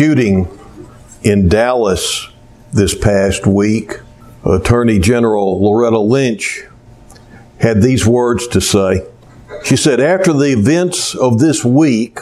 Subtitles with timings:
[0.00, 0.48] shooting
[1.22, 2.30] in Dallas
[2.72, 4.00] this past week,
[4.46, 6.62] Attorney General Loretta Lynch
[7.58, 9.06] had these words to say.
[9.62, 12.18] She said, After the events of this week,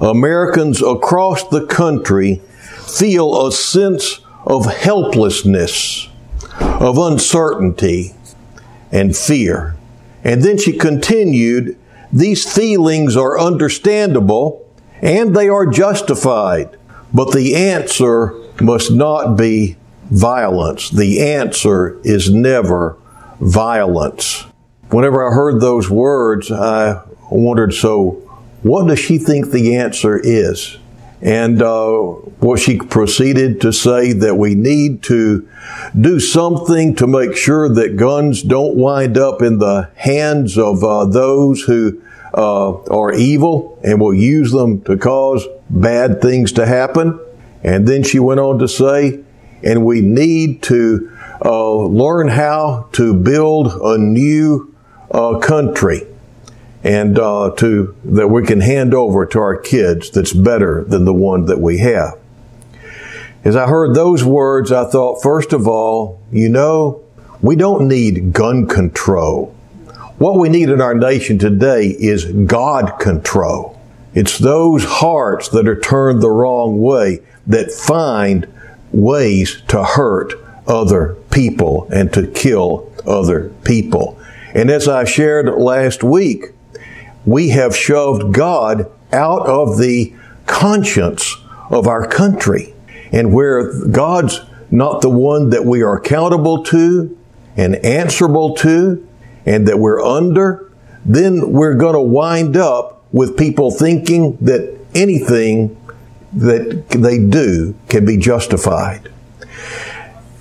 [0.00, 2.42] Americans across the country
[2.96, 6.08] feel a sense of helplessness,
[6.60, 8.14] of uncertainty,
[8.92, 9.74] and fear.
[10.22, 11.76] And then she continued,
[12.12, 14.64] These feelings are understandable
[15.02, 16.76] and they are justified,
[17.16, 19.74] but the answer must not be
[20.10, 20.90] violence.
[20.90, 22.98] The answer is never
[23.40, 24.44] violence.
[24.90, 28.10] Whenever I heard those words, I wondered, so
[28.62, 30.76] what does she think the answer is?
[31.22, 32.02] And uh,
[32.40, 35.48] what she proceeded to say that we need to
[35.98, 41.06] do something to make sure that guns don't wind up in the hands of uh,
[41.06, 42.02] those who
[42.34, 47.20] uh, are evil and will use them to cause bad things to happen.
[47.62, 49.20] And then she went on to say,
[49.62, 54.74] and we need to uh, learn how to build a new
[55.10, 56.06] uh, country
[56.86, 61.12] and uh, to that we can hand over to our kids that's better than the
[61.12, 62.16] one that we have.
[63.44, 67.02] As I heard those words, I thought, first of all, you know,
[67.42, 69.54] we don't need gun control.
[70.18, 73.75] What we need in our nation today is God control.
[74.16, 78.50] It's those hearts that are turned the wrong way that find
[78.90, 80.32] ways to hurt
[80.66, 84.18] other people and to kill other people.
[84.54, 86.46] And as I shared last week,
[87.26, 90.14] we have shoved God out of the
[90.46, 91.36] conscience
[91.68, 92.74] of our country.
[93.12, 97.18] And where God's not the one that we are accountable to
[97.54, 99.06] and answerable to
[99.44, 100.72] and that we're under,
[101.04, 105.74] then we're going to wind up with people thinking that anything
[106.34, 109.08] that they do can be justified.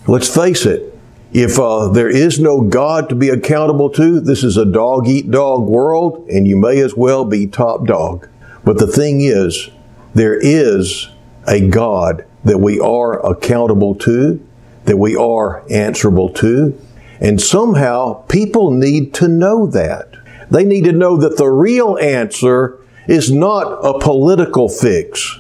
[0.08, 0.94] Let's face it,
[1.32, 5.32] if uh, there is no God to be accountable to, this is a dog eat
[5.32, 8.28] dog world, and you may as well be top dog.
[8.66, 9.70] But the thing is,
[10.14, 11.08] there is
[11.48, 14.46] a God that we are accountable to,
[14.84, 16.78] that we are answerable to,
[17.22, 20.15] and somehow people need to know that.
[20.50, 25.40] They need to know that the real answer is not a political fix.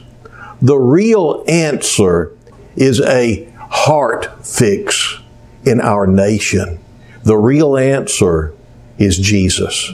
[0.62, 2.32] The real answer
[2.76, 5.20] is a heart fix
[5.64, 6.80] in our nation.
[7.24, 8.54] The real answer
[8.98, 9.92] is Jesus.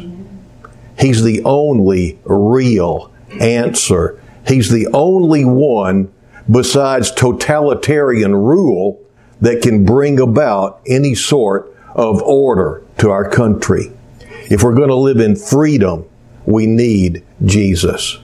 [1.00, 4.22] He's the only real answer.
[4.48, 6.14] He's the only one
[6.50, 9.00] besides totalitarian rule
[9.40, 13.92] that can bring about any sort of order to our country.
[14.52, 16.10] If we're going to live in freedom,
[16.46, 18.18] we need Jesus.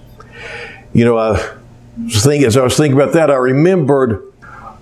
[0.91, 1.55] You know, I
[2.09, 4.33] thinking, as I was thinking about that, I remembered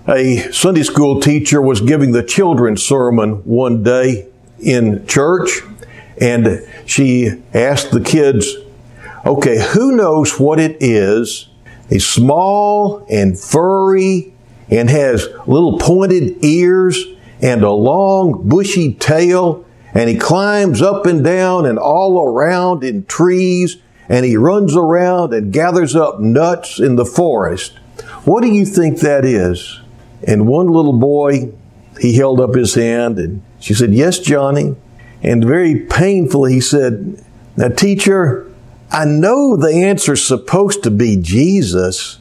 [0.08, 4.26] a Sunday school teacher was giving the children's sermon one day
[4.58, 5.60] in church,
[6.20, 8.52] and she asked the kids,
[9.24, 11.48] Okay, who knows what it is?
[11.88, 14.34] He's small and furry
[14.68, 17.04] and has little pointed ears
[17.40, 19.64] and a long bushy tail,
[19.96, 23.78] and he climbs up and down and all around in trees,
[24.10, 27.78] and he runs around and gathers up nuts in the forest.
[28.26, 29.80] What do you think that is?
[30.26, 31.52] And one little boy,
[31.98, 34.76] he held up his hand and she said, Yes, Johnny.
[35.22, 37.24] And very painfully, he said,
[37.56, 38.52] Now, teacher,
[38.90, 42.18] I know the answer's supposed to be Jesus,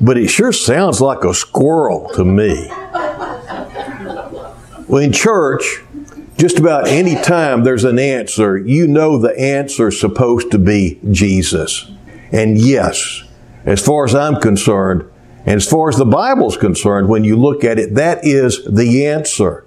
[0.00, 2.68] but it sure sounds like a squirrel to me.
[4.88, 5.82] Well, in church,
[6.36, 11.90] just about any time there's an answer, you know the answer's supposed to be Jesus.
[12.32, 13.22] And yes,
[13.64, 15.10] as far as I'm concerned,
[15.46, 19.06] and as far as the Bible's concerned, when you look at it, that is the
[19.06, 19.64] answer.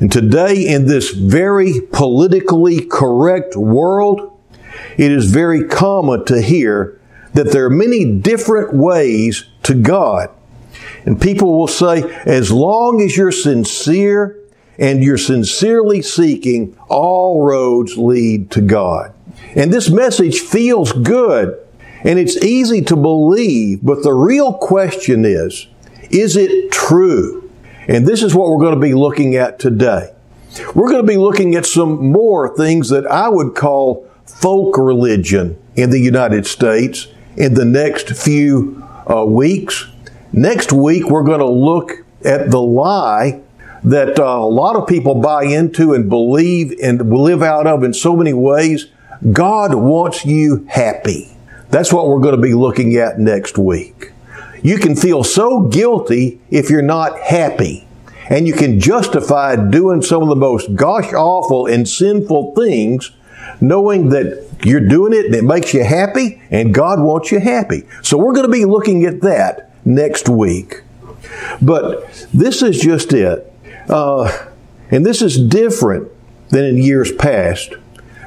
[0.00, 4.38] And today, in this very politically correct world,
[4.96, 7.00] it is very common to hear
[7.34, 10.30] that there are many different ways to God.
[11.04, 14.37] And people will say, as long as you're sincere
[14.78, 19.12] and you're sincerely seeking, all roads lead to God.
[19.54, 21.58] And this message feels good
[22.04, 25.66] and it's easy to believe, but the real question is,
[26.10, 27.50] is it true?
[27.88, 30.14] And this is what we're going to be looking at today.
[30.74, 35.60] We're going to be looking at some more things that I would call folk religion
[35.74, 39.86] in the United States in the next few uh, weeks.
[40.32, 43.40] Next week, we're going to look at the lie
[43.84, 47.94] that uh, a lot of people buy into and believe and live out of in
[47.94, 48.86] so many ways.
[49.32, 51.36] God wants you happy.
[51.70, 54.12] That's what we're going to be looking at next week.
[54.62, 57.86] you can feel so guilty if you're not happy.
[58.30, 63.12] And you can justify doing some of the most gosh awful and sinful things
[63.60, 67.84] knowing that you're doing it and it makes you happy and God wants you happy.
[68.02, 70.82] So we're going to be looking at that next week.
[71.62, 73.47] But this is just it.
[73.88, 74.46] Uh,
[74.90, 76.10] and this is different
[76.50, 77.72] than in years past.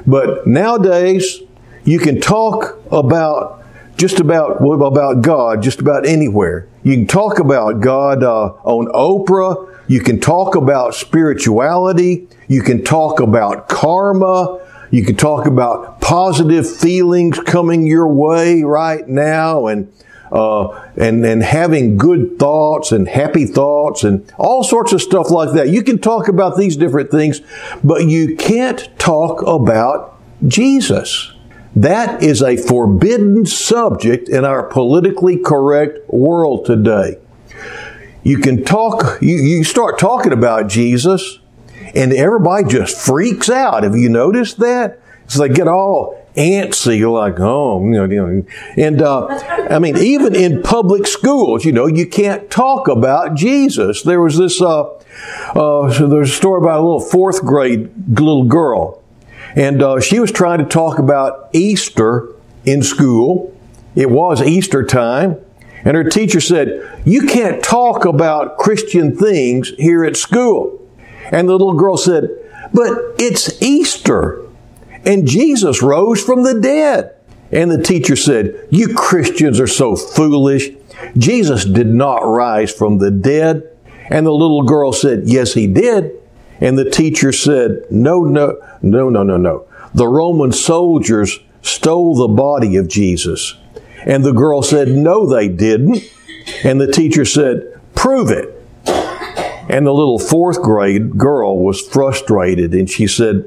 [0.06, 1.40] But nowadays,
[1.84, 3.62] you can talk about
[3.96, 6.66] just about about God just about anywhere.
[6.82, 9.68] You can talk about God uh, on Oprah.
[9.86, 12.26] You can talk about spirituality.
[12.48, 14.60] You can talk about karma.
[14.90, 19.92] You can talk about positive feelings coming your way right now, and
[20.32, 25.52] uh, and and having good thoughts and happy thoughts and all sorts of stuff like
[25.52, 25.68] that.
[25.68, 27.42] You can talk about these different things,
[27.84, 31.32] but you can't talk about Jesus.
[31.76, 37.18] That is a forbidden subject in our politically correct world today.
[38.22, 41.40] You can talk, you, you start talking about Jesus,
[41.94, 43.82] and everybody just freaks out.
[43.82, 45.00] Have you noticed that?
[45.26, 48.44] So they get all antsy, like, oh, you know,
[48.76, 49.26] and uh,
[49.70, 54.02] I mean, even in public schools, you know, you can't talk about Jesus.
[54.02, 58.44] There was this, uh, uh, so there's a story about a little fourth grade little
[58.44, 59.02] girl
[59.54, 62.28] and uh, she was trying to talk about Easter
[62.64, 63.54] in school.
[63.94, 65.36] It was Easter time.
[65.84, 70.78] And her teacher said, You can't talk about Christian things here at school.
[71.30, 72.28] And the little girl said,
[72.72, 74.42] But it's Easter.
[75.04, 77.14] And Jesus rose from the dead.
[77.50, 80.70] And the teacher said, You Christians are so foolish.
[81.16, 83.68] Jesus did not rise from the dead.
[84.10, 86.12] And the little girl said, Yes, he did.
[86.60, 89.66] And the teacher said, No, no, no, no, no, no.
[89.94, 93.56] The Roman soldiers stole the body of Jesus.
[94.06, 96.02] And the girl said, No, they didn't.
[96.64, 98.48] And the teacher said, Prove it.
[99.68, 103.44] And the little fourth grade girl was frustrated and she said,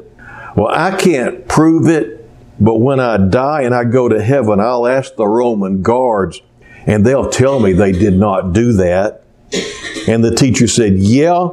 [0.56, 2.28] Well, I can't prove it,
[2.60, 6.42] but when I die and I go to heaven, I'll ask the Roman guards
[6.86, 9.24] and they'll tell me they did not do that.
[10.08, 11.50] And the teacher said, Yeah,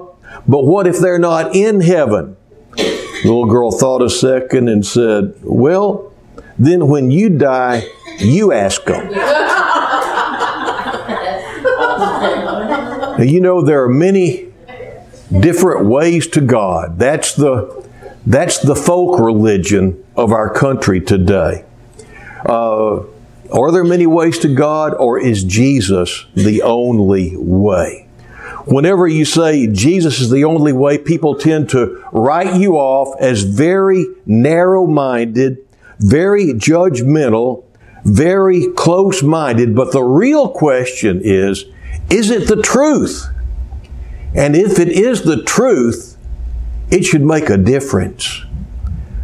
[0.47, 2.37] but what if they're not in heaven?
[2.77, 6.13] The little girl thought a second and said, Well,
[6.59, 7.89] then when you die,
[8.19, 9.11] you ask them.
[13.13, 14.53] now, you know, there are many
[15.41, 16.99] different ways to God.
[16.99, 17.89] That's the,
[18.27, 21.65] that's the folk religion of our country today.
[22.47, 23.03] Uh,
[23.53, 28.09] are there many ways to God, or is Jesus the only way?
[28.65, 33.43] Whenever you say Jesus is the only way, people tend to write you off as
[33.43, 35.59] very narrow minded,
[35.99, 37.65] very judgmental,
[38.05, 39.75] very close minded.
[39.75, 41.67] But the real question is
[42.09, 43.27] is it the truth?
[44.35, 46.12] And if it is the truth,
[46.93, 48.45] it should make a difference.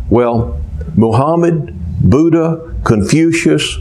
[0.08, 0.60] Well,
[0.96, 3.76] Muhammad, Buddha, Confucius,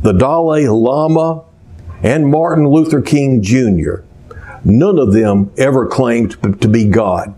[0.00, 1.42] the Dalai Lama,
[2.02, 4.02] and Martin Luther King Jr
[4.64, 7.34] None of them ever claimed to be God.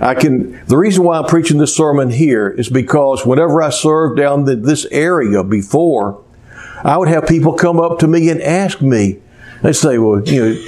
[0.00, 4.16] I can, the reason why I'm preaching this sermon here is because whenever I served
[4.16, 6.22] down the, this area before,
[6.84, 9.18] I would have people come up to me and ask me,
[9.62, 10.64] they say, well, you know,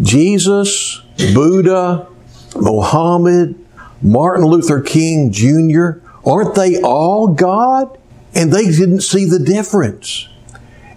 [0.00, 1.02] Jesus,
[1.34, 2.06] Buddha,
[2.56, 3.66] Mohammed,
[4.02, 7.98] Martin Luther King Jr., aren't they all God?
[8.34, 10.28] And they didn't see the difference.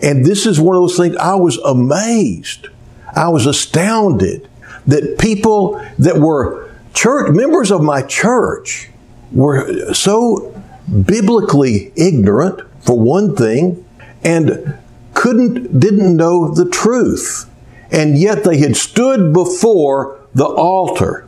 [0.01, 2.67] And this is one of those things I was amazed
[3.15, 4.47] I was astounded
[4.87, 8.89] that people that were church members of my church
[9.31, 10.63] were so
[11.05, 13.85] biblically ignorant for one thing
[14.23, 14.77] and
[15.13, 17.49] couldn't didn't know the truth
[17.91, 21.27] and yet they had stood before the altar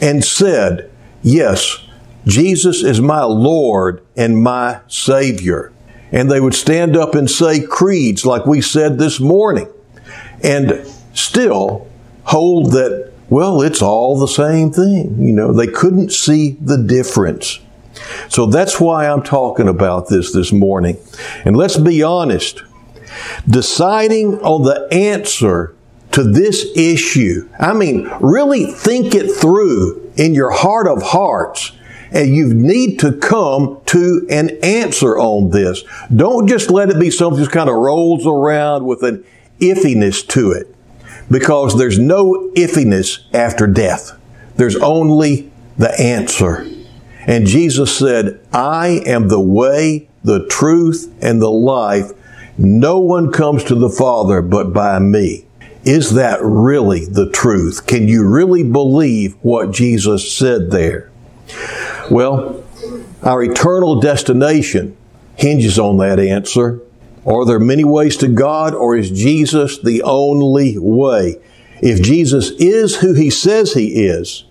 [0.00, 0.90] and said
[1.24, 1.84] yes
[2.26, 5.72] Jesus is my Lord and my Savior.
[6.10, 9.68] And they would stand up and say creeds like we said this morning.
[10.42, 11.86] And still
[12.24, 15.20] hold that, well, it's all the same thing.
[15.20, 17.60] You know, they couldn't see the difference.
[18.28, 20.98] So that's why I'm talking about this this morning.
[21.44, 22.62] And let's be honest.
[23.48, 25.74] Deciding on the answer
[26.14, 31.72] to this issue, I mean, really think it through in your heart of hearts
[32.12, 35.82] and you need to come to an answer on this.
[36.14, 39.24] Don't just let it be something that kind of rolls around with an
[39.58, 40.72] iffiness to it
[41.28, 44.12] because there's no iffiness after death.
[44.54, 46.64] There's only the answer.
[47.26, 52.12] And Jesus said, I am the way, the truth, and the life.
[52.56, 55.43] No one comes to the Father but by me.
[55.84, 57.86] Is that really the truth?
[57.86, 61.10] Can you really believe what Jesus said there?
[62.10, 62.64] Well,
[63.22, 64.96] our eternal destination
[65.36, 66.80] hinges on that answer.
[67.26, 71.36] Are there many ways to God or is Jesus the only way?
[71.80, 74.44] If Jesus is who he says he is,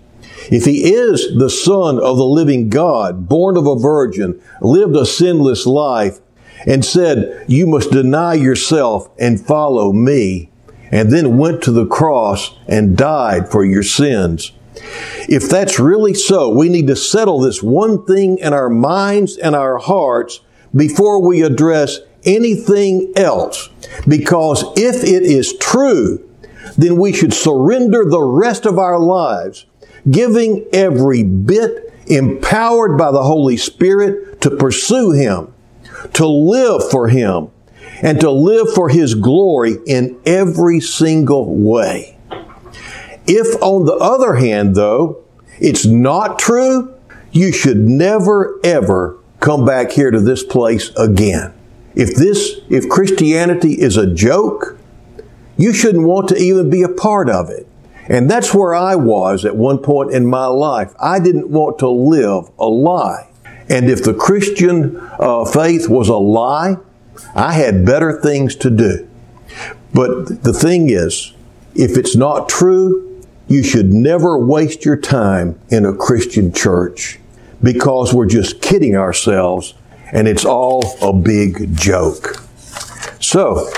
[0.50, 5.06] if he is the son of the living God, born of a virgin, lived a
[5.06, 6.18] sinless life,
[6.66, 10.50] and said, you must deny yourself and follow me,
[10.94, 14.52] and then went to the cross and died for your sins.
[15.28, 19.56] If that's really so, we need to settle this one thing in our minds and
[19.56, 20.38] our hearts
[20.72, 23.70] before we address anything else.
[24.06, 26.28] Because if it is true,
[26.78, 29.66] then we should surrender the rest of our lives,
[30.08, 35.52] giving every bit empowered by the Holy Spirit to pursue Him,
[36.12, 37.50] to live for Him,
[38.02, 42.16] and to live for His glory in every single way.
[43.26, 45.22] If, on the other hand, though,
[45.58, 46.94] it's not true,
[47.32, 51.52] you should never ever come back here to this place again.
[51.94, 54.78] If this, if Christianity is a joke,
[55.56, 57.68] you shouldn't want to even be a part of it.
[58.08, 60.92] And that's where I was at one point in my life.
[61.00, 63.28] I didn't want to live a lie.
[63.68, 66.76] And if the Christian uh, faith was a lie,
[67.34, 69.08] I had better things to do.
[69.92, 71.32] But the thing is,
[71.74, 77.18] if it's not true, you should never waste your time in a Christian church
[77.62, 79.74] because we're just kidding ourselves
[80.12, 82.36] and it's all a big joke.
[83.20, 83.68] So,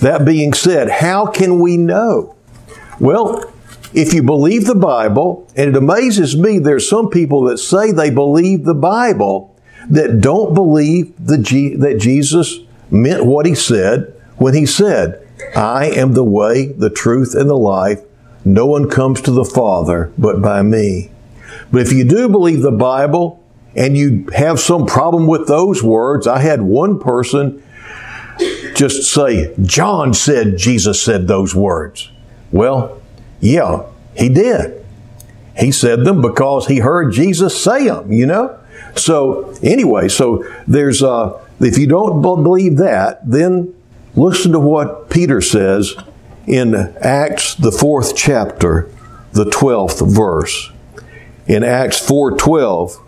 [0.00, 2.34] that being said, how can we know?
[3.00, 3.52] Well,
[3.92, 8.10] if you believe the Bible, and it amazes me, there's some people that say they
[8.10, 9.53] believe the Bible
[9.90, 11.12] that don't believe
[11.42, 12.60] G- that Jesus
[12.90, 15.26] meant what he said when he said,
[15.56, 18.00] I am the way, the truth, and the life.
[18.44, 21.10] No one comes to the Father but by me.
[21.72, 23.42] But if you do believe the Bible
[23.74, 27.62] and you have some problem with those words, I had one person
[28.74, 32.10] just say, John said Jesus said those words.
[32.52, 33.00] Well,
[33.40, 33.84] yeah,
[34.16, 34.84] he did.
[35.56, 38.58] He said them because he heard Jesus say them, you know?
[38.96, 43.74] So, anyway, so there's, uh, if you don't believe that, then
[44.14, 45.94] listen to what Peter says
[46.46, 48.90] in Acts, the fourth chapter,
[49.32, 50.70] the 12th verse.
[51.46, 52.98] In Acts 4:12,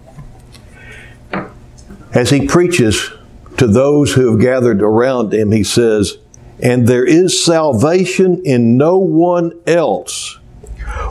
[2.12, 3.10] as he preaches
[3.56, 6.18] to those who have gathered around him, he says,
[6.60, 10.38] And there is salvation in no one else,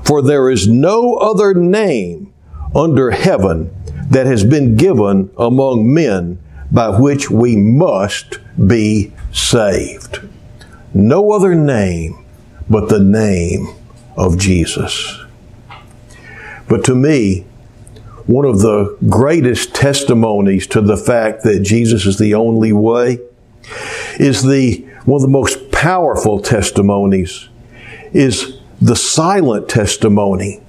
[0.04, 2.34] for there is no other name
[2.76, 3.72] under heaven
[4.10, 6.40] that has been given among men
[6.72, 10.20] by which we must be saved.
[10.94, 12.24] No other name
[12.70, 13.68] but the name
[14.18, 15.20] of Jesus.
[16.68, 17.46] But to me,
[18.26, 23.20] one of the greatest testimonies to the fact that Jesus is the only way
[24.20, 27.50] is the one of the most powerful testimonies
[28.14, 30.62] is the silent testimony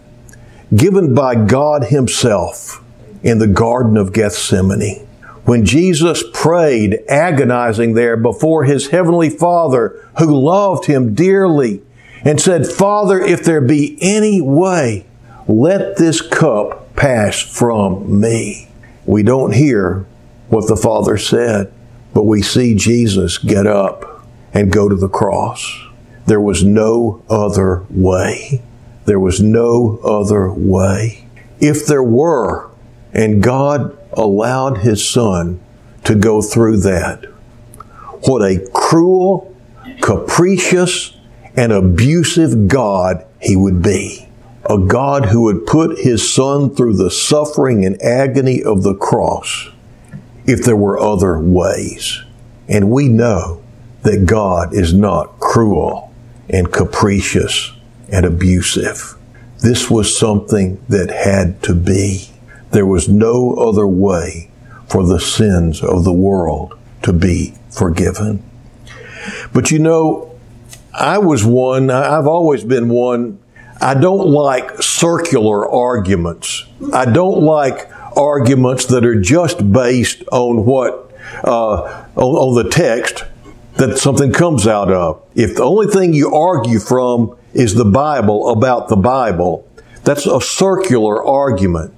[0.74, 2.82] given by God Himself
[3.22, 5.06] in the Garden of Gethsemane.
[5.44, 11.82] When Jesus prayed, agonizing there before His Heavenly Father, who loved Him dearly,
[12.24, 15.06] and said, Father, if there be any way,
[15.46, 18.68] let this cup pass from me.
[19.04, 20.06] We don't hear
[20.48, 21.72] what the Father said,
[22.12, 25.78] but we see Jesus get up and go to the cross.
[26.26, 28.62] There was no other way.
[29.04, 31.28] There was no other way.
[31.60, 32.65] If there were,
[33.16, 35.60] and God allowed His Son
[36.04, 37.24] to go through that,
[38.26, 39.54] what a cruel,
[40.00, 41.16] capricious,
[41.56, 44.26] and abusive God He would be
[44.68, 49.68] a God who would put his son through the suffering and agony of the cross
[50.44, 52.22] if there were other ways.
[52.68, 53.62] And we know
[54.02, 56.12] that God is not cruel
[56.48, 57.72] and capricious
[58.10, 59.14] and abusive.
[59.62, 62.30] This was something that had to be.
[62.76, 64.50] There was no other way
[64.86, 68.42] for the sins of the world to be forgiven.
[69.54, 70.38] But you know,
[70.92, 73.38] I was one, I've always been one
[73.80, 76.66] I don't like circular arguments.
[76.92, 81.14] I don't like arguments that are just based on what,
[81.44, 83.24] uh, on, on the text
[83.76, 85.22] that something comes out of.
[85.34, 89.66] If the only thing you argue from is the Bible about the Bible,
[90.04, 91.94] that's a circular argument.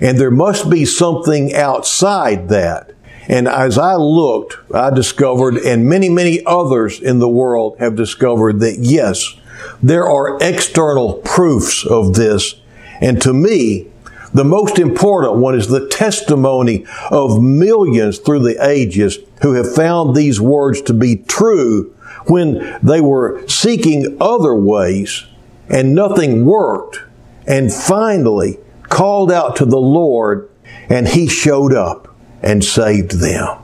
[0.00, 2.92] And there must be something outside that.
[3.28, 8.60] And as I looked, I discovered, and many, many others in the world have discovered
[8.60, 9.34] that yes,
[9.82, 12.54] there are external proofs of this.
[13.00, 13.88] And to me,
[14.32, 20.14] the most important one is the testimony of millions through the ages who have found
[20.14, 21.94] these words to be true
[22.26, 25.24] when they were seeking other ways
[25.68, 27.02] and nothing worked
[27.46, 30.50] and finally called out to the Lord
[30.88, 33.58] and He showed up and saved them.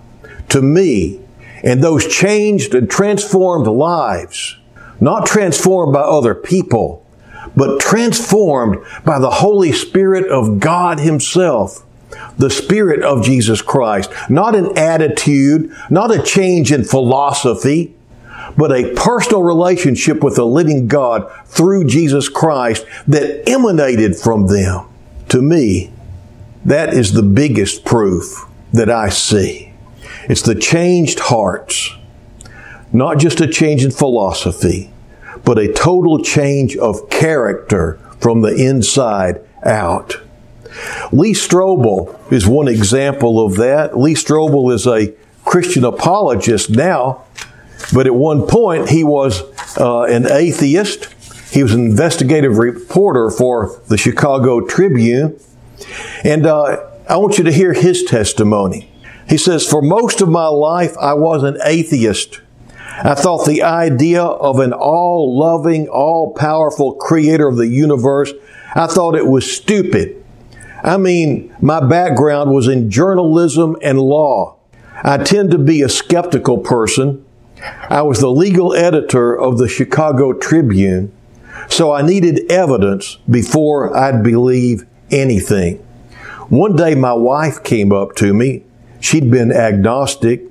[0.50, 1.20] To me,
[1.62, 4.56] and those changed and transformed lives,
[5.00, 7.06] not transformed by other people,
[7.56, 11.84] but transformed by the Holy Spirit of God Himself,
[12.38, 14.10] the Spirit of Jesus Christ.
[14.28, 17.94] Not an attitude, not a change in philosophy,
[18.56, 24.88] but a personal relationship with the living God through Jesus Christ that emanated from them.
[25.32, 25.90] To me,
[26.62, 29.72] that is the biggest proof that I see.
[30.28, 31.90] It's the changed hearts,
[32.92, 34.92] not just a change in philosophy,
[35.42, 40.20] but a total change of character from the inside out.
[41.12, 43.96] Lee Strobel is one example of that.
[43.96, 45.14] Lee Strobel is a
[45.46, 47.24] Christian apologist now,
[47.94, 49.40] but at one point he was
[49.78, 51.08] uh, an atheist.
[51.52, 55.38] He was an investigative reporter for the Chicago Tribune.
[56.24, 58.90] And uh, I want you to hear his testimony.
[59.28, 62.40] He says, For most of my life, I was an atheist.
[63.04, 68.32] I thought the idea of an all loving, all powerful creator of the universe,
[68.74, 70.24] I thought it was stupid.
[70.82, 74.56] I mean, my background was in journalism and law.
[75.02, 77.24] I tend to be a skeptical person.
[77.90, 81.12] I was the legal editor of the Chicago Tribune,
[81.72, 85.78] so I needed evidence before I'd believe anything.
[86.48, 88.64] One day my wife came up to me.
[89.00, 90.42] She'd been agnostic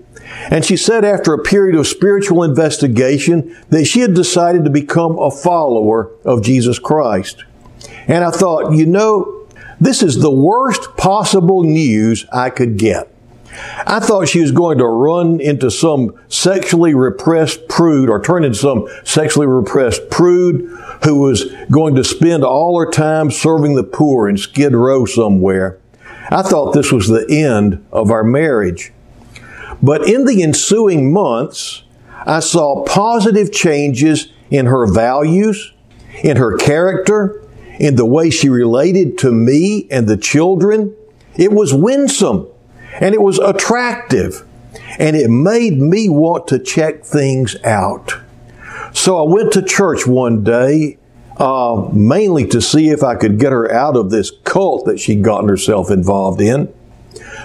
[0.50, 5.18] and she said after a period of spiritual investigation that she had decided to become
[5.20, 7.44] a follower of Jesus Christ.
[8.08, 9.48] And I thought, you know,
[9.80, 13.11] this is the worst possible news I could get.
[13.54, 18.58] I thought she was going to run into some sexually repressed prude or turn into
[18.58, 20.70] some sexually repressed prude
[21.04, 25.80] who was going to spend all her time serving the poor in Skid Row somewhere.
[26.30, 28.94] I thought this was the end of our marriage.
[29.82, 31.84] But in the ensuing months,
[32.26, 35.74] I saw positive changes in her values,
[36.24, 37.44] in her character,
[37.80, 40.96] in the way she related to me and the children.
[41.36, 42.51] It was winsome
[43.00, 44.46] and it was attractive
[45.00, 48.16] and it made me want to check things out.
[48.94, 50.98] So I went to church one day,
[51.38, 55.24] uh, mainly to see if I could get her out of this cult that she'd
[55.24, 56.74] gotten herself involved in.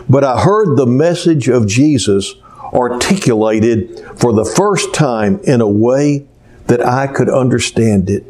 [0.09, 2.35] But I heard the message of Jesus
[2.73, 6.27] articulated for the first time in a way
[6.67, 8.25] that I could understand it.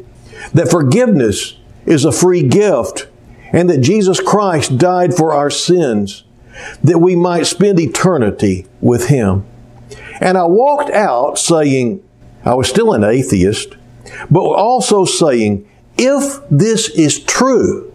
[0.53, 3.07] That forgiveness is a free gift
[3.51, 6.23] and that Jesus Christ died for our sins
[6.83, 9.45] that we might spend eternity with Him.
[10.19, 12.03] And I walked out saying,
[12.43, 13.75] I was still an atheist,
[14.29, 17.93] but also saying, if this is true,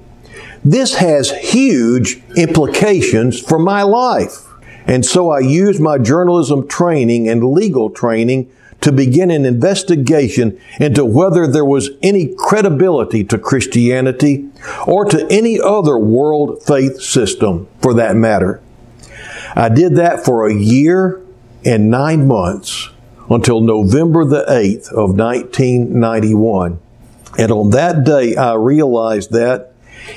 [0.64, 4.46] this has huge implications for my life.
[4.86, 8.50] And so I used my journalism training and legal training
[8.82, 14.48] to begin an investigation into whether there was any credibility to Christianity
[14.86, 18.60] or to any other world faith system for that matter.
[19.54, 21.22] I did that for a year
[21.64, 22.90] and nine months
[23.30, 26.80] until November the 8th of 1991.
[27.38, 29.72] And on that day, I realized that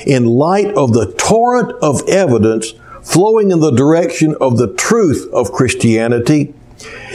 [0.05, 2.73] in light of the torrent of evidence
[3.03, 6.53] flowing in the direction of the truth of Christianity,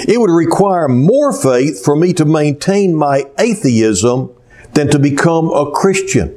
[0.08, 4.34] it would require more faith for me to maintain my atheism
[4.72, 6.36] than to become a Christian.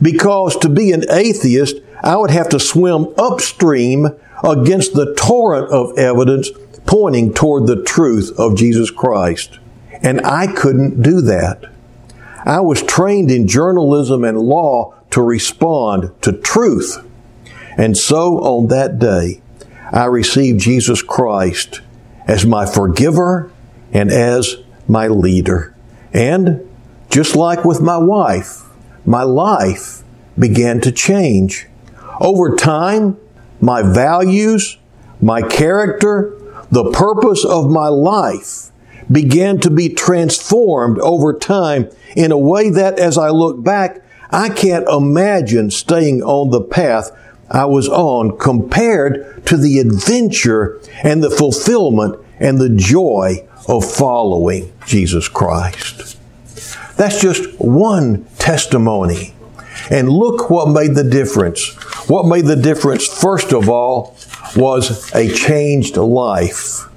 [0.00, 4.08] Because to be an atheist, I would have to swim upstream
[4.42, 6.50] against the torrent of evidence
[6.86, 9.58] pointing toward the truth of Jesus Christ.
[10.02, 11.64] And I couldn't do that.
[12.44, 17.02] I was trained in journalism and law to respond to truth.
[17.78, 19.40] And so on that day,
[19.90, 21.80] I received Jesus Christ
[22.26, 23.50] as my forgiver
[23.92, 24.56] and as
[24.88, 25.74] my leader.
[26.12, 26.68] And
[27.10, 28.62] just like with my wife,
[29.04, 30.02] my life
[30.38, 31.66] began to change.
[32.20, 33.18] Over time,
[33.60, 34.78] my values,
[35.20, 36.38] my character,
[36.70, 38.70] the purpose of my life
[39.10, 44.48] began to be transformed over time in a way that as I look back, I
[44.48, 47.10] can't imagine staying on the path
[47.50, 54.72] I was on compared to the adventure and the fulfillment and the joy of following
[54.86, 56.18] Jesus Christ.
[56.96, 59.34] That's just one testimony.
[59.90, 61.74] And look what made the difference.
[62.08, 64.16] What made the difference, first of all,
[64.56, 66.88] was a changed life.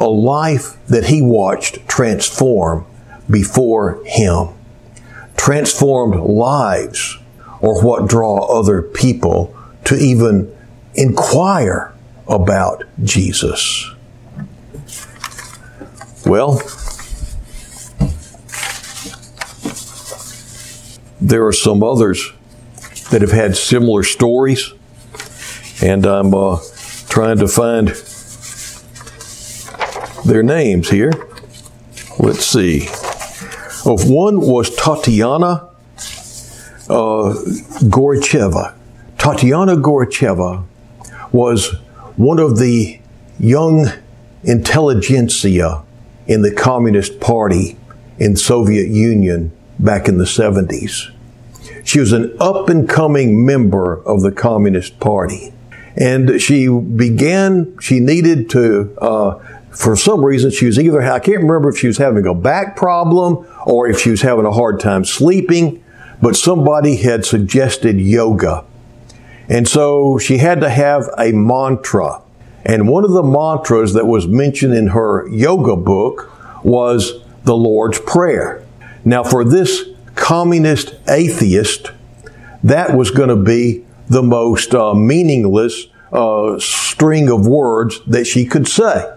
[0.00, 2.84] A life that he watched transform
[3.30, 4.48] before him.
[5.36, 7.18] Transformed lives
[7.62, 10.54] or what draw other people to even
[10.94, 11.94] inquire
[12.28, 13.90] about Jesus.
[16.26, 16.60] Well,
[21.20, 22.32] there are some others
[23.10, 24.72] that have had similar stories,
[25.80, 26.58] and I'm uh,
[27.08, 27.88] trying to find
[30.24, 31.12] their names here.
[32.18, 32.88] Let's see.
[33.84, 35.71] Of one was Tatiana
[36.88, 37.34] uh,
[37.88, 38.74] Gorcheva.
[39.18, 40.64] Tatiana Gorcheva
[41.30, 41.74] was
[42.16, 43.00] one of the
[43.38, 43.86] young
[44.44, 45.82] intelligentsia
[46.26, 47.76] in the Communist Party
[48.18, 51.10] in Soviet Union back in the 70s.
[51.84, 55.52] She was an up and coming member of the Communist Party.
[55.96, 59.38] And she began, she needed to, uh,
[59.70, 62.76] for some reason, she was either, I can't remember if she was having a back
[62.76, 65.82] problem or if she was having a hard time sleeping,
[66.22, 68.64] but somebody had suggested yoga.
[69.48, 72.22] And so she had to have a mantra.
[72.64, 76.30] And one of the mantras that was mentioned in her yoga book
[76.64, 78.64] was the Lord's Prayer.
[79.04, 79.82] Now, for this
[80.14, 81.90] communist atheist,
[82.62, 88.46] that was going to be the most uh, meaningless uh, string of words that she
[88.46, 89.12] could say.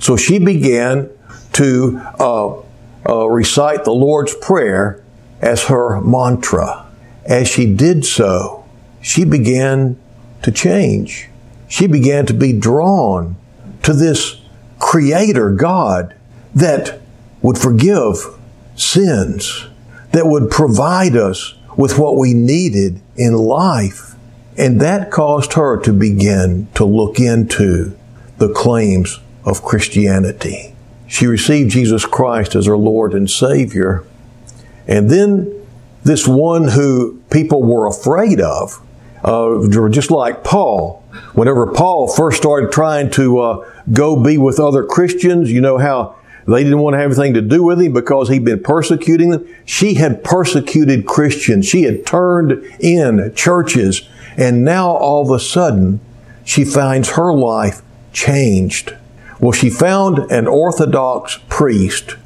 [0.00, 1.08] So she began
[1.52, 2.62] to uh,
[3.08, 5.04] uh recite the Lord's Prayer
[5.40, 6.86] as her mantra.
[7.24, 8.64] As she did so,
[9.00, 9.98] she began
[10.42, 11.28] to change.
[11.68, 13.36] She began to be drawn
[13.82, 14.40] to this
[14.78, 16.14] Creator God
[16.54, 17.00] that
[17.42, 18.16] would forgive
[18.76, 19.66] sins,
[20.12, 24.14] that would provide us with what we needed in life.
[24.56, 27.96] And that caused her to begin to look into
[28.38, 30.74] the claims of Christianity.
[31.06, 34.04] She received Jesus Christ as her Lord and Savior.
[34.86, 35.52] And then
[36.04, 38.80] this one who people were afraid of,
[39.24, 41.02] uh, just like Paul.
[41.34, 46.16] Whenever Paul first started trying to uh, go be with other Christians, you know how
[46.46, 49.46] they didn't want to have anything to do with him because he'd been persecuting them.
[49.64, 51.66] She had persecuted Christians.
[51.66, 54.08] She had turned in churches.
[54.36, 56.00] And now all of a sudden,
[56.44, 58.94] she finds her life changed.
[59.40, 62.16] Well, she found an Orthodox priest.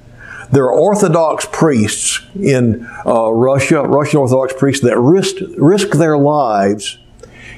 [0.52, 6.98] There are Orthodox priests in uh, Russia, Russian Orthodox priests that risk, risk their lives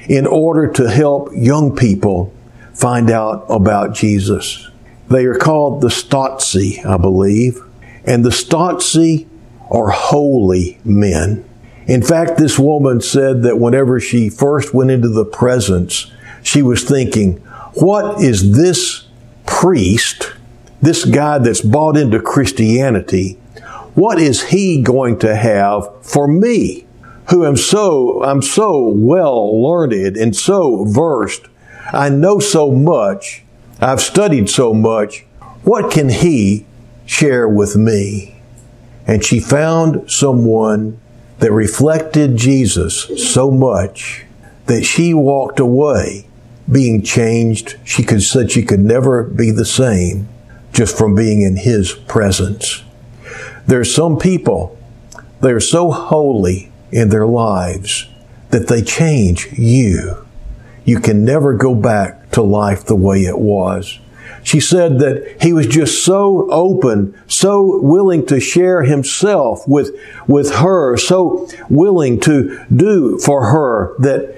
[0.07, 2.33] in order to help young people
[2.73, 4.69] find out about Jesus.
[5.09, 7.59] They are called the Stotzi, I believe.
[8.05, 9.27] And the Stotzi
[9.71, 11.45] are holy men.
[11.87, 16.83] In fact, this woman said that whenever she first went into the presence, she was
[16.83, 17.37] thinking,
[17.75, 19.05] what is this
[19.45, 20.31] priest,
[20.83, 23.33] this guy that's bought into Christianity,
[23.95, 26.85] what is he going to have for me?
[27.29, 31.47] Who am so, I'm so well learned and so versed.
[31.93, 33.43] I know so much
[33.83, 35.25] I've studied so much.
[35.63, 36.65] What can he
[37.05, 38.41] share with me?
[39.05, 40.99] And she found someone
[41.39, 44.25] that reflected Jesus so much
[44.67, 46.27] that she walked away
[46.71, 47.77] being changed.
[47.83, 50.29] She could, said she could never be the same
[50.73, 52.83] just from being in his presence.
[53.65, 54.77] There's some people,
[55.39, 58.07] they're so holy in their lives
[58.49, 60.27] that they change you.
[60.83, 63.99] You can never go back to life the way it was.
[64.43, 69.91] She said that he was just so open, so willing to share himself with,
[70.27, 74.35] with her, so willing to do for her that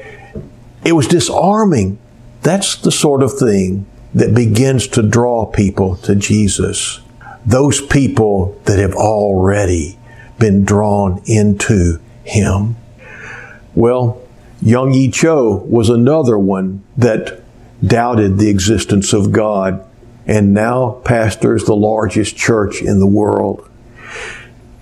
[0.85, 1.97] it was disarming.
[2.43, 7.01] That's the sort of thing that begins to draw people to Jesus.
[7.45, 9.99] Those people that have already
[10.39, 12.77] been drawn into Him.
[13.75, 14.21] Well,
[14.63, 17.41] Yonggi Cho was another one that
[17.85, 19.85] doubted the existence of God
[20.25, 23.69] and now pastors the largest church in the world.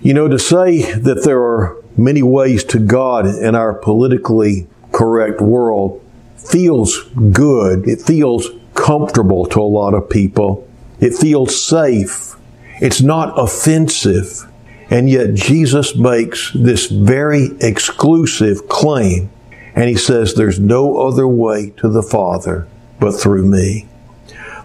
[0.00, 5.40] You know, to say that there are many ways to God in our politically correct
[5.40, 6.00] world
[6.36, 7.88] feels good.
[7.88, 10.68] It feels comfortable to a lot of people.
[11.00, 12.36] It feels safe.
[12.80, 14.48] It's not offensive.
[14.90, 19.30] And yet Jesus makes this very exclusive claim.
[19.74, 22.68] And he says, There's no other way to the Father
[23.00, 23.88] but through me.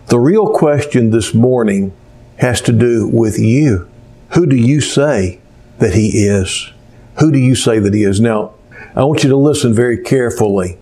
[0.07, 1.93] The real question this morning
[2.37, 3.89] has to do with you.
[4.29, 5.39] Who do you say
[5.79, 6.71] that he is?
[7.19, 8.19] Who do you say that he is?
[8.19, 8.53] Now,
[8.95, 10.77] I want you to listen very carefully.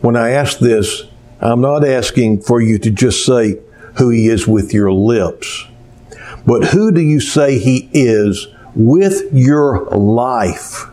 [0.00, 1.04] When I ask this,
[1.40, 3.58] I'm not asking for you to just say
[3.98, 5.66] who he is with your lips,
[6.46, 10.86] but who do you say he is with your life?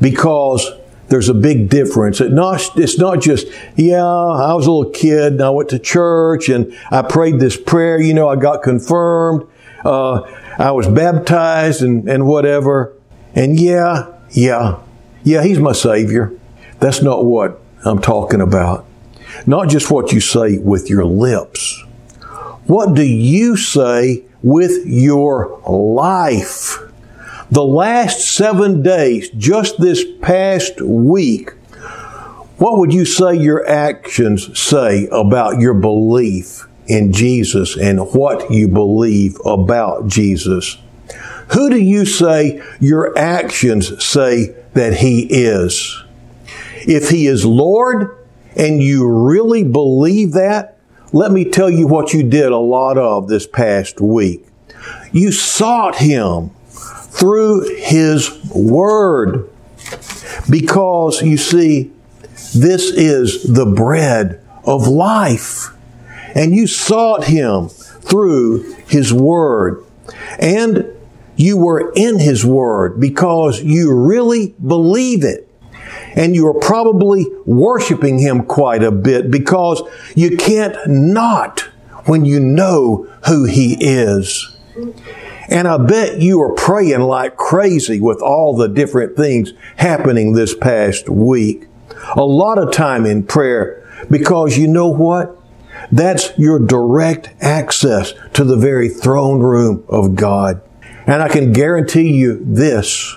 [0.00, 0.70] Because
[1.08, 2.20] there's a big difference.
[2.20, 3.46] It not, it's not just,
[3.76, 7.56] yeah, I was a little kid and I went to church and I prayed this
[7.56, 9.44] prayer, you know, I got confirmed,
[9.84, 10.22] uh,
[10.58, 12.92] I was baptized and, and whatever.
[13.34, 14.80] And yeah, yeah,
[15.22, 16.32] yeah, He's my Savior.
[16.80, 18.85] That's not what I'm talking about.
[19.44, 21.82] Not just what you say with your lips.
[22.66, 26.78] What do you say with your life?
[27.50, 31.50] The last seven days, just this past week,
[32.58, 38.66] what would you say your actions say about your belief in Jesus and what you
[38.66, 40.78] believe about Jesus?
[41.52, 46.02] Who do you say your actions say that He is?
[46.78, 48.16] If He is Lord
[48.56, 50.78] and you really believe that,
[51.12, 54.44] let me tell you what you did a lot of this past week.
[55.12, 59.48] You sought Him through His Word.
[60.48, 61.92] Because you see,
[62.54, 65.68] this is the bread of life.
[66.34, 69.84] And you sought Him through His Word.
[70.38, 70.86] And
[71.36, 75.45] you were in His Word because you really believe it.
[76.16, 79.82] And you are probably worshiping Him quite a bit because
[80.14, 81.60] you can't not
[82.06, 84.56] when you know who He is.
[85.48, 90.54] And I bet you are praying like crazy with all the different things happening this
[90.54, 91.66] past week.
[92.16, 95.38] A lot of time in prayer because you know what?
[95.92, 100.60] That's your direct access to the very throne room of God.
[101.06, 103.16] And I can guarantee you this.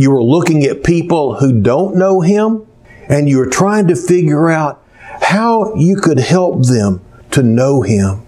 [0.00, 2.66] You are looking at people who don't know Him
[3.10, 4.82] and you're trying to figure out
[5.20, 8.26] how you could help them to know Him.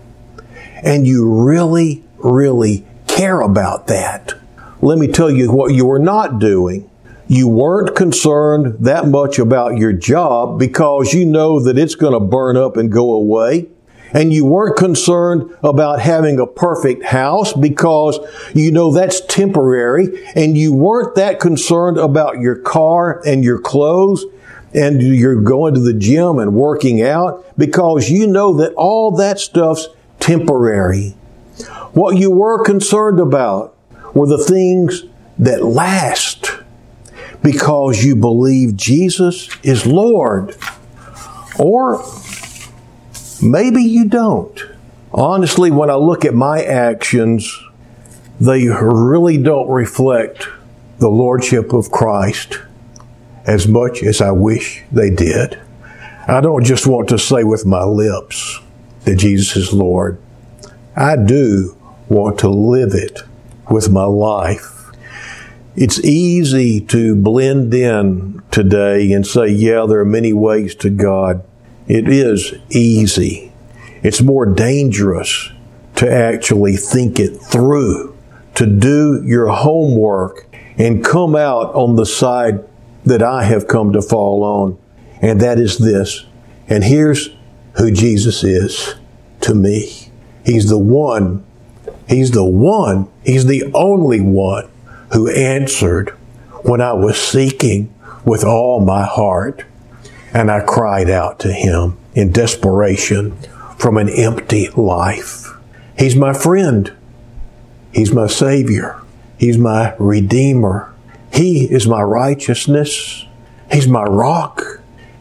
[0.82, 4.35] And you really, really care about that.
[4.82, 6.90] Let me tell you what you were not doing.
[7.26, 12.20] You weren't concerned that much about your job because you know that it's going to
[12.20, 13.68] burn up and go away.
[14.12, 18.18] And you weren't concerned about having a perfect house because
[18.55, 20.27] you know that's temporary.
[20.35, 24.25] And you weren't that concerned about your car and your clothes
[24.75, 29.38] and you're going to the gym and working out because you know that all that
[29.38, 31.11] stuff's temporary.
[31.92, 33.77] What you were concerned about
[34.14, 35.05] were the things
[35.38, 36.53] that last
[37.42, 40.57] because you believe Jesus is Lord.
[41.59, 42.03] Or
[43.42, 44.62] maybe you don't.
[45.12, 47.61] Honestly, when I look at my actions,
[48.40, 50.48] they really don't reflect
[50.98, 52.61] the Lordship of Christ
[53.44, 55.61] as much as I wish they did.
[56.26, 58.61] I don't just want to say with my lips
[59.05, 60.20] that Jesus is Lord.
[60.94, 61.76] I do
[62.09, 63.22] want to live it
[63.68, 64.90] with my life.
[65.74, 71.44] It's easy to blend in today and say, yeah, there are many ways to God.
[71.88, 73.53] It is easy.
[74.03, 75.51] It's more dangerous
[75.97, 78.16] to actually think it through,
[78.55, 80.47] to do your homework
[80.79, 82.64] and come out on the side
[83.05, 84.79] that I have come to fall on.
[85.21, 86.25] And that is this.
[86.68, 87.31] And here's
[87.77, 88.95] who Jesus is
[89.42, 90.11] to me.
[90.45, 91.45] He's the one
[92.09, 94.68] He's the one, He's the only one
[95.12, 96.11] who answered
[96.64, 99.64] when I was seeking with all my heart.
[100.35, 103.37] And I cried out to Him in desperation
[103.77, 105.49] from an empty life.
[105.99, 106.92] He's my friend.
[107.92, 109.01] He's my Savior.
[109.38, 110.95] He's my Redeemer.
[111.33, 113.27] He is my righteousness.
[113.71, 114.62] He's my rock.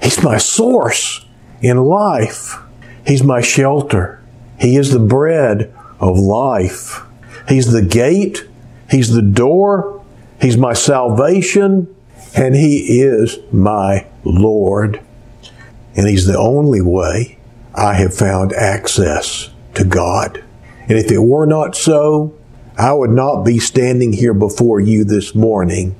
[0.02, 1.26] He's my source
[1.62, 2.58] in life.
[3.06, 4.22] He's my shelter.
[4.60, 7.02] He is the bread of life.
[7.48, 8.48] He's the gate,
[8.90, 10.04] He's the door,
[10.42, 11.94] He's my salvation,
[12.36, 15.02] and He is my Lord.
[15.96, 17.38] And He's the only way
[17.76, 20.44] I have found access to God.
[20.88, 22.34] And if it were not so,
[22.78, 25.96] I would not be standing here before you this morning.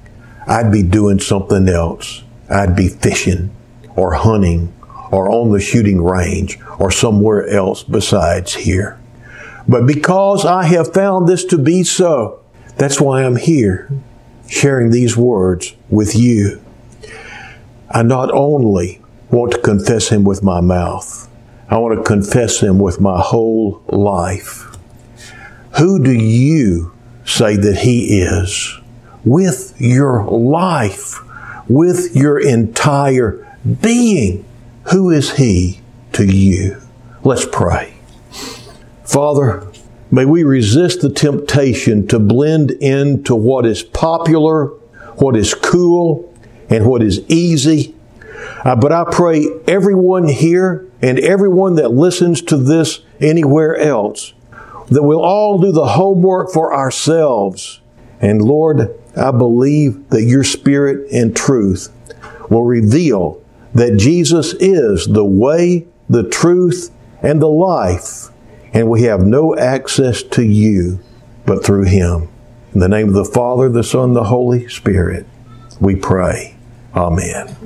[0.48, 2.24] I'd be doing something else.
[2.50, 3.56] I'd be fishing
[3.96, 4.74] or hunting
[5.12, 9.00] or on the shooting range or somewhere else besides here.
[9.68, 12.42] But because I have found this to be so,
[12.78, 13.90] that's why I'm here
[14.52, 16.62] sharing these words with you.
[17.90, 21.30] I not only want to confess him with my mouth,
[21.70, 24.68] I want to confess him with my whole life.
[25.80, 26.94] Who do you
[27.26, 28.78] say that he is?
[29.24, 31.20] With your life,
[31.70, 34.44] with your entire being.
[34.92, 35.80] Who is he
[36.14, 36.82] to you?
[37.24, 37.94] Let's pray.
[39.06, 39.71] Father,
[40.12, 44.68] may we resist the temptation to blend into what is popular,
[45.16, 46.34] what is cool,
[46.70, 47.96] and what is easy.
[48.64, 54.34] Uh, but I pray everyone here and everyone that listens to this anywhere else
[54.90, 57.80] that we'll all do the homework for ourselves.
[58.20, 61.90] And Lord, I believe that your spirit and truth
[62.50, 63.42] will reveal
[63.74, 68.31] that Jesus is the way, the truth, and the life,
[68.74, 71.00] and we have no access to you
[71.46, 72.30] but through him.
[72.74, 75.26] In the name of the Father, the Son, the Holy Spirit,
[75.80, 76.56] we pray.
[76.96, 77.58] Amen.